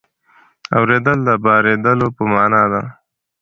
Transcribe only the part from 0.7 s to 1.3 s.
اورېدل د